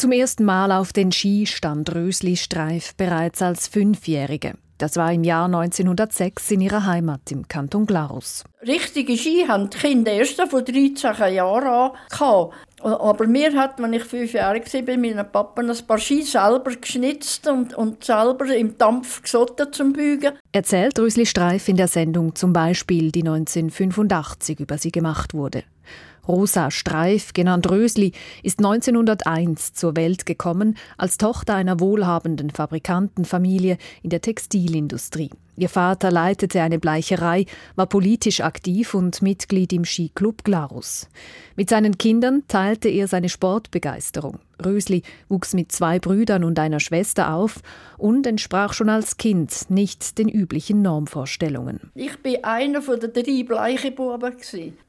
Zum 0.00 0.12
ersten 0.12 0.46
Mal 0.46 0.72
auf 0.72 0.94
den 0.94 1.12
Ski 1.12 1.44
stand 1.44 1.94
Rösli 1.94 2.34
Streif 2.38 2.94
bereits 2.94 3.42
als 3.42 3.68
Fünfjährige. 3.68 4.54
Das 4.78 4.96
war 4.96 5.12
im 5.12 5.24
Jahr 5.24 5.44
1906 5.44 6.52
in 6.52 6.62
ihrer 6.62 6.86
Heimat 6.86 7.30
im 7.30 7.46
Kanton 7.48 7.84
Glarus. 7.84 8.44
Richtige 8.66 9.18
Ski 9.18 9.44
haben 9.46 9.68
die 9.68 9.76
Kinder 9.76 10.12
erst 10.12 10.40
von 10.40 10.64
13 10.64 11.34
Jahren 11.34 11.92
an. 12.18 12.48
Aber 12.82 13.26
mir 13.26 13.54
hat, 13.54 13.80
wenn 13.82 13.92
ich 13.92 14.04
fünf 14.04 14.32
Jahre 14.32 14.60
war, 14.60 14.82
bei 14.82 14.96
meinem 14.96 15.30
Papa 15.30 15.62
ein 15.62 15.86
paar 15.86 15.98
Ski 15.98 16.22
selber 16.22 16.74
geschnitzt 16.74 17.46
und, 17.48 17.74
und 17.74 18.04
selber 18.04 18.46
im 18.54 18.78
Dampf 18.78 19.22
gesotten 19.22 19.72
zum 19.72 19.92
Bügen. 19.92 20.32
Erzählt 20.52 20.98
Rösli 20.98 21.26
Streif 21.26 21.68
in 21.68 21.76
der 21.76 21.88
Sendung 21.88 22.34
zum 22.34 22.52
Beispiel, 22.52 23.12
die 23.12 23.20
1985 23.20 24.60
über 24.60 24.78
sie 24.78 24.92
gemacht 24.92 25.34
wurde. 25.34 25.64
Rosa 26.28 26.70
Streif, 26.70 27.32
genannt 27.32 27.70
Rösli, 27.70 28.12
ist 28.42 28.58
1901 28.58 29.72
zur 29.72 29.96
Welt 29.96 30.26
gekommen 30.26 30.76
als 30.96 31.18
Tochter 31.18 31.54
einer 31.54 31.80
wohlhabenden 31.80 32.50
Fabrikantenfamilie 32.50 33.78
in 34.02 34.10
der 34.10 34.20
Textilindustrie. 34.20 35.30
Ihr 35.56 35.68
Vater 35.68 36.10
leitete 36.10 36.62
eine 36.62 36.78
Bleicherei, 36.78 37.46
war 37.76 37.86
politisch 37.86 38.40
aktiv 38.40 38.94
und 38.94 39.22
Mitglied 39.22 39.72
im 39.72 39.84
Skiclub 39.84 40.44
Glarus. 40.44 41.08
Mit 41.56 41.68
seinen 41.68 41.98
Kindern 41.98 42.44
teilte 42.48 42.88
er 42.88 43.08
seine 43.08 43.28
Sportbegeisterung. 43.28 44.38
Rösli 44.64 45.02
wuchs 45.28 45.54
mit 45.54 45.72
zwei 45.72 45.98
Brüdern 45.98 46.44
und 46.44 46.58
einer 46.58 46.80
Schwester 46.80 47.32
auf 47.34 47.60
und 47.98 48.26
entsprach 48.26 48.72
schon 48.72 48.88
als 48.88 49.16
Kind 49.16 49.70
nicht 49.70 50.18
den 50.18 50.28
üblichen 50.28 50.82
Normvorstellungen. 50.82 51.90
Ich 51.94 52.18
bin 52.22 52.42
einer 52.44 52.82
von 52.82 52.98
den 52.98 53.12
drei 53.12 53.42
bleichen 53.44 53.94
Buben. 53.94 54.34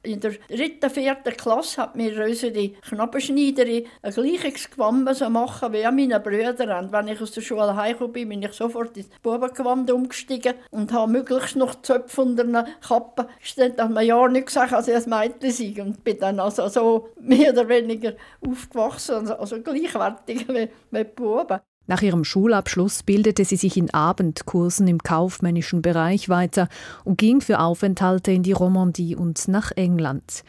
In 0.04 0.20
der 0.20 0.32
dritten, 0.50 0.90
vierten 0.90 1.38
Klasse 1.38 1.82
hat 1.82 1.96
mir 1.96 2.18
Rösli 2.18 2.76
Knabbenschneiderin 2.82 3.86
ein 4.02 4.14
gleiches 4.14 4.70
Gewand 4.70 5.06
machen 5.30 5.74
wie 5.74 5.84
meine 5.84 6.20
Brüder. 6.20 6.80
Und 6.80 6.92
wenn 6.92 7.08
ich 7.08 7.22
aus 7.22 7.32
der 7.32 7.42
Schule 7.42 7.76
heimgekommen 7.76 8.14
bin, 8.14 8.30
bin 8.30 8.44
ich 8.44 8.54
sofort 8.54 8.98
ins 8.98 9.10
Bubengewand 9.22 9.92
umgestiegen 9.92 10.56
und 10.72 10.92
habe 10.94 11.12
möglichst 11.12 11.56
noch 11.56 11.82
Zöpfe 11.82 12.22
unter 12.22 12.44
einer 12.44 12.66
Kappe 12.86 13.28
gestellt, 13.40 13.78
dass 13.78 13.90
man 13.90 14.06
ja 14.06 14.28
nicht 14.28 14.48
gesagt 14.48 14.72
dass 14.72 14.88
ich 14.88 14.96
ein 14.96 15.10
Mädchen 15.10 15.52
sei. 15.52 15.82
Und 15.82 16.04
bin 16.04 16.18
dann 16.20 16.40
also 16.40 16.68
so 16.68 17.10
mehr 17.20 17.52
oder 17.54 17.68
weniger 17.68 18.14
aufgewachsen, 18.42 19.30
also 19.32 19.61
gleichwertig 19.64 20.48
wie, 20.48 21.04
Buben. 21.04 21.60
Nach 21.88 22.02
ihrem 22.02 22.24
Schulabschluss 22.24 23.04
bildete 23.04 23.44
sie 23.44 23.58
sich 23.58 23.76
in 23.76 23.94
Abendkursen 23.94 24.88
im 24.88 25.00
kaufmännischen 25.00 25.82
Bereich 25.82 26.30
weiter 26.30 26.70
und 27.04 27.18
ging 27.18 27.42
für 27.42 27.60
Aufenthalte 27.60 28.32
in 28.32 28.44
die 28.44 28.54
Romandie 28.54 29.16
und 29.16 29.48
nach 29.48 29.72
England. 29.76 30.44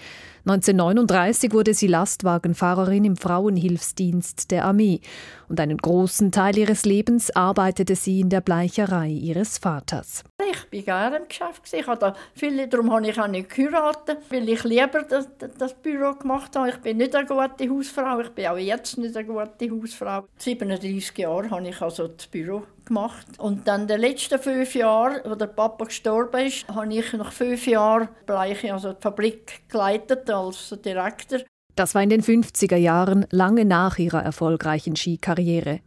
1939 0.45 1.53
wurde 1.53 1.73
sie 1.73 1.87
Lastwagenfahrerin 1.87 3.05
im 3.05 3.17
Frauenhilfsdienst 3.17 4.51
der 4.51 4.67
Armee 4.67 5.01
und 5.49 5.59
einen 5.59 5.79
großen 5.79 6.33
Teil 6.33 6.59
ihres 6.59 6.85
Lebens 6.85 7.35
arbeitete 7.35 7.97
sie 7.97 8.21
in 8.21 8.29
der 8.29 8.41
Bleicherei 8.41 9.09
ihres 9.09 9.59
Vaters. 9.59 10.25
Ich 10.53 10.69
bin 10.69 10.85
gerne 10.85 11.17
im 11.17 11.29
Geschäft. 11.29 11.63
Ich 11.73 11.87
habe 11.87 12.15
viele, 12.35 12.69
darum 12.69 12.93
habe 12.93 13.09
ich 13.09 13.19
auch 13.19 13.27
nicht 13.27 13.49
geheiratet, 13.49 14.19
weil 14.29 14.49
ich 14.49 14.63
lieber 14.65 15.03
das, 15.03 15.29
das 15.59 15.75
Büro 15.75 16.15
gemacht 16.15 16.55
habe. 16.57 16.69
Ich 16.71 16.77
bin 16.77 16.99
nicht 16.99 17.15
eine 17.17 17.27
gute 17.27 17.71
Hausfrau, 17.71 18.21
ich 18.21 18.31
bin 18.31 18.47
auch 18.47 18.59
jetzt 18.59 18.99
nicht 18.99 19.17
eine 19.17 19.27
gute 19.27 19.71
Hausfrau. 19.71 20.25
37 20.37 21.17
Jahre 21.19 21.51
habe 21.51 21.69
ich 21.69 21.81
also 21.81 22.09
das 22.09 22.27
Büro 22.27 22.65
gemacht. 22.85 23.27
Und 23.39 23.67
dann 23.67 23.87
die 23.87 23.95
letzten 23.95 24.39
fünf 24.39 24.75
Jahre, 24.75 25.25
als 25.25 25.39
der 25.39 25.47
Papa 25.47 25.87
gestorben 25.87 26.47
ist, 26.47 26.69
habe 26.69 26.93
ich 26.93 27.13
nach 27.15 27.33
fünf 27.33 27.67
Jahren 27.67 28.09
Bleiche, 28.27 28.73
also 28.73 28.93
die 28.93 29.01
Fabrik 29.01 29.69
geleitet 29.69 30.29
als 30.29 30.77
Direktor. 30.85 31.41
Das 31.75 31.95
war 31.95 32.03
in 32.03 32.11
den 32.11 32.23
50er 32.23 32.77
Jahren, 32.77 33.27
lange 33.31 33.65
nach 33.65 33.99
ihrer 33.99 34.23
erfolgreichen 34.23 34.95
Skikarriere. 34.95 35.81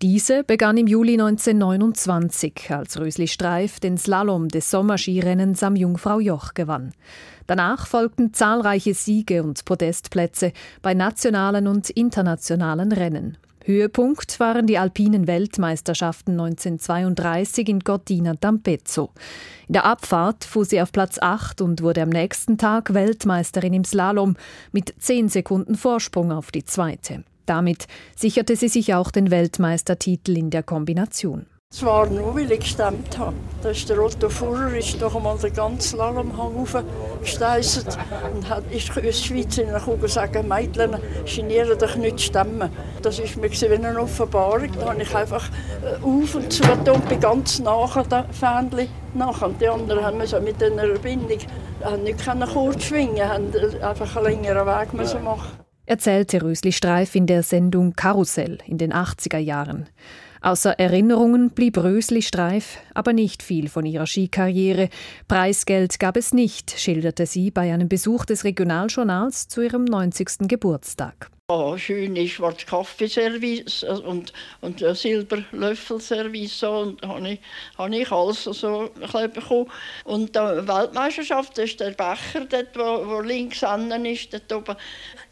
Diese 0.00 0.44
begann 0.44 0.76
im 0.76 0.86
Juli 0.86 1.14
1929, 1.14 2.70
als 2.70 2.98
Rösli 2.98 3.26
Streif 3.26 3.80
den 3.80 3.98
Slalom 3.98 4.48
des 4.48 4.70
Sommerskirennens 4.70 5.64
am 5.64 5.74
Jungfrau-Joch 5.74 6.54
gewann. 6.54 6.92
Danach 7.48 7.88
folgten 7.88 8.32
zahlreiche 8.32 8.94
Siege 8.94 9.42
und 9.42 9.64
Podestplätze 9.64 10.52
bei 10.80 10.94
nationalen 10.94 11.66
und 11.66 11.90
internationalen 11.90 12.92
Rennen. 12.92 13.36
Höhepunkt 13.64 14.40
waren 14.40 14.66
die 14.66 14.78
alpinen 14.78 15.26
Weltmeisterschaften 15.26 16.32
1932 16.32 17.68
in 17.68 17.84
Cortina 17.84 18.32
d'Ampezzo. 18.32 19.10
In 19.68 19.74
der 19.74 19.84
Abfahrt 19.84 20.44
fuhr 20.44 20.64
sie 20.64 20.82
auf 20.82 20.92
Platz 20.92 21.18
8 21.20 21.60
und 21.60 21.82
wurde 21.82 22.02
am 22.02 22.08
nächsten 22.08 22.58
Tag 22.58 22.94
Weltmeisterin 22.94 23.74
im 23.74 23.84
Slalom 23.84 24.36
mit 24.72 24.94
10 24.98 25.28
Sekunden 25.28 25.76
Vorsprung 25.76 26.32
auf 26.32 26.50
die 26.50 26.64
zweite. 26.64 27.24
Damit 27.46 27.86
sicherte 28.16 28.56
sie 28.56 28.68
sich 28.68 28.94
auch 28.94 29.10
den 29.10 29.30
Weltmeistertitel 29.30 30.36
in 30.36 30.50
der 30.50 30.62
Kombination. 30.62 31.46
Zwar 31.72 32.06
nur, 32.10 32.36
weil 32.36 32.52
ich 32.52 32.60
gestemmt 32.60 33.18
habe. 33.18 33.34
Da 33.62 33.70
ist 33.70 33.88
der 33.88 33.98
Otto 33.98 34.28
Fuhrer 34.28 34.76
ist 34.76 35.00
doch 35.00 35.16
einmal 35.16 35.38
den 35.38 35.54
ganzen 35.54 35.96
Slalomhang 35.96 36.52
hochgesteisert 36.54 37.96
und 38.34 38.46
hat 38.46 38.70
ist 38.70 38.94
in 38.94 39.02
der 39.02 39.12
Schweiz 39.12 39.56
in 39.56 39.68
der 39.68 39.80
gesagt, 39.80 40.34
Mädchen, 40.46 40.96
genieren 41.24 41.78
dich 41.78 41.96
nicht 41.96 42.20
stemmen. 42.20 42.68
Das 43.00 43.18
war 43.18 43.42
mir 43.42 43.50
wie 43.50 43.86
eine 43.86 43.98
Offenbarung. 43.98 44.68
Da 44.78 44.90
habe 44.90 45.00
ich 45.00 45.14
einfach 45.16 45.48
äh, 45.82 45.94
auf 46.04 46.34
und 46.34 46.52
zu 46.52 46.62
und 46.62 47.08
bin 47.08 47.20
ganz 47.20 47.58
nach 47.60 48.02
dem 48.06 48.24
Fähnchen 48.32 48.88
nach. 49.14 49.40
Und 49.40 49.58
die 49.58 49.68
anderen 49.68 50.04
haben 50.04 50.26
so 50.26 50.38
mit 50.42 50.62
einer 50.62 50.86
Bindung 50.98 51.38
haben 51.82 52.02
nicht 52.02 52.22
kurz 52.52 52.84
schwingen, 52.84 53.26
haben 53.26 53.50
einfach 53.80 54.14
einen 54.16 54.26
längeren 54.26 54.66
Weg 54.66 54.92
müssen 54.92 55.24
machen. 55.24 55.48
Erzählte 55.86 56.42
Rösli 56.42 56.72
Streif 56.72 57.14
in 57.14 57.26
der 57.26 57.42
Sendung 57.42 57.94
Karussell 57.94 58.58
in 58.66 58.76
den 58.76 58.92
80er 58.92 59.38
Jahren. 59.38 59.88
Außer 60.42 60.72
Erinnerungen 60.72 61.50
blieb 61.50 61.78
Rösli 61.78 62.20
Streif 62.20 62.78
aber 62.94 63.12
nicht 63.12 63.44
viel 63.44 63.68
von 63.68 63.86
ihrer 63.86 64.06
Skikarriere. 64.06 64.88
Preisgeld 65.28 66.00
gab 66.00 66.16
es 66.16 66.34
nicht, 66.34 66.78
schilderte 66.78 67.26
sie 67.26 67.52
bei 67.52 67.72
einem 67.72 67.88
Besuch 67.88 68.24
des 68.24 68.42
Regionaljournals 68.42 69.46
zu 69.46 69.62
ihrem 69.62 69.84
90. 69.84 70.48
Geburtstag. 70.48 71.30
Oh, 71.48 71.76
schöne 71.76 72.26
schwarze 72.28 72.64
Kaffeeservice 72.64 73.82
und, 73.82 74.32
und 74.62 74.78
Silberlöffelservice 74.78 76.60
so, 76.60 76.78
und 76.78 77.02
habe 77.02 77.28
ich, 77.30 77.40
habe 77.76 77.94
ich 77.94 78.10
alles 78.10 78.44
so 78.44 78.90
bekommen. 78.94 79.70
Und 80.04 80.34
die 80.34 80.38
Weltmeisterschaft 80.38 81.58
ist 81.58 81.80
der 81.80 81.90
Becher, 81.90 82.46
dort, 82.48 82.74
wo, 82.74 83.06
wo 83.06 83.20
links 83.20 83.60
hinten 83.60 84.06
ist, 84.06 84.32
dort 84.32 84.50
oben. 84.52 84.76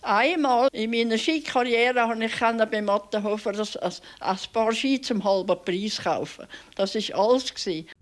Einmal 0.03 0.69
in 0.73 0.91
meiner 0.91 1.17
Skikarriere 1.17 2.07
konnte 2.07 2.27
ich 2.27 2.71
bei 2.71 2.83
Mattenhofer 2.83 3.53
ein, 3.53 3.61
ein, 3.81 3.93
ein 4.21 4.39
paar 4.53 4.73
Ski 4.73 5.01
zum 5.01 5.25
halben 5.25 5.65
Preis 5.65 6.03
kaufen. 6.03 6.47
Das 6.75 6.97
war 6.97 7.31
alles. 7.31 7.55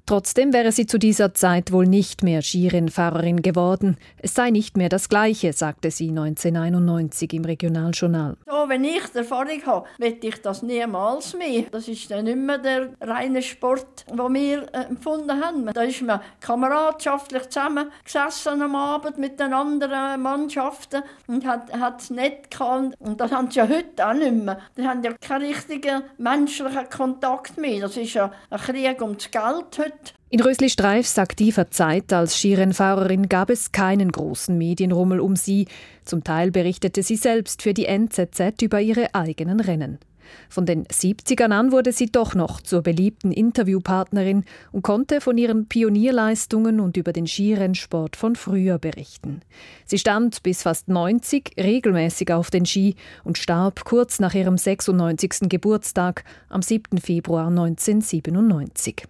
Trotzdem 0.08 0.54
wäre 0.54 0.72
sie 0.72 0.86
zu 0.86 0.98
dieser 0.98 1.34
Zeit 1.34 1.70
wohl 1.70 1.86
nicht 1.86 2.22
mehr 2.22 2.41
Skirennfahrerin 2.41 3.42
geworden. 3.42 3.98
Es 4.16 4.32
sei 4.32 4.48
nicht 4.48 4.78
mehr 4.78 4.88
das 4.88 5.10
Gleiche, 5.10 5.52
sagte 5.52 5.91
sie 5.91 6.08
1991 6.08 7.34
im 7.34 7.44
Regionaljournal. 7.44 8.38
So, 8.46 8.69
wenn 8.69 8.84
ich 8.84 9.02
Erfahrung 9.14 9.60
habe, 9.66 9.86
wette 9.98 10.28
ich 10.28 10.41
das 10.41 10.62
niemals 10.62 11.36
mehr. 11.36 11.64
Das 11.70 11.88
ist 11.88 12.10
dann 12.10 12.24
nicht 12.24 12.38
mehr 12.38 12.56
der 12.56 12.88
reine 13.02 13.42
Sport, 13.42 14.06
den 14.08 14.16
wir 14.32 14.62
äh, 14.72 14.86
empfunden 14.88 15.44
haben. 15.44 15.66
Da 15.74 15.82
ist 15.82 16.00
man 16.00 16.20
kameradschaftlich 16.40 17.50
zusammengesessen 17.50 18.62
am 18.62 18.76
Abend 18.76 19.19
mit 19.19 19.38
den 19.38 19.52
anderen 19.52 20.22
Mannschaften 20.22 21.02
und 21.26 21.44
hat, 21.44 21.70
es 21.98 22.08
nett 22.08 22.50
gehabt. 22.50 22.94
Und 22.98 23.20
das 23.20 23.30
haben 23.30 23.50
sie 23.50 23.58
ja 23.58 23.69
heute 23.69 24.08
auch 24.08 24.14
nicht 24.14 24.32
mehr. 24.32 24.58
Die 24.75 24.88
haben 24.88 25.02
ja 25.02 25.12
keinen 25.20 25.48
richtigen 25.48 26.04
menschlichen 26.16 26.88
Kontakt 26.88 27.58
mehr. 27.58 27.82
Das 27.82 27.98
ist 27.98 28.14
ja 28.14 28.32
ein 28.48 28.58
Krieg 28.58 29.02
ums 29.02 29.30
Geld 29.30 29.76
heute. 29.76 29.97
In 30.31 30.41
Rösli 30.41 30.69
Streifs 30.69 31.19
aktiver 31.19 31.70
Zeit 31.70 32.12
als 32.12 32.36
Skirennfahrerin 32.36 33.31
gab 33.31 33.48
es 33.48 33.72
keinen 33.72 34.12
großen 34.12 34.59
Medienrummel 34.59 35.20
um 35.20 35.36
sie. 35.36 35.66
Zum 36.04 36.22
Teil 36.22 36.50
berichtete 36.50 37.03
sie 37.03 37.16
selbst 37.16 37.62
für 37.62 37.72
die 37.72 37.86
NZZ 37.86 38.60
über 38.60 38.81
ihre 38.81 39.14
eigenen 39.14 39.60
Rennen. 39.60 39.98
Von 40.48 40.66
den 40.66 40.84
70ern 40.84 41.52
an 41.52 41.73
wurde 41.73 41.93
sie 41.93 42.06
doch 42.06 42.34
noch 42.34 42.61
zur 42.61 42.82
beliebten 42.82 43.32
Interviewpartnerin 43.32 44.44
und 44.73 44.82
konnte 44.82 45.20
von 45.20 45.38
ihren 45.38 45.67
Pionierleistungen 45.67 46.81
und 46.81 46.96
über 46.96 47.12
den 47.12 47.26
Skirennsport 47.26 48.17
von 48.17 48.37
früher 48.37 48.78
berichten. 48.78 49.40
Sie 49.87 49.99
stand 49.99 50.43
bis 50.43 50.62
fast 50.62 50.88
90 50.88 51.52
regelmäßig 51.58 52.32
auf 52.32 52.50
den 52.50 52.67
Ski 52.67 52.96
und 53.25 53.38
starb 53.38 53.84
kurz 53.84 54.20
nach 54.20 54.34
ihrem 54.34 54.58
96. 54.58 55.49
Geburtstag 55.49 56.25
am 56.49 56.62
7. 56.62 56.99
Februar 56.99 57.49
1997. 57.49 59.06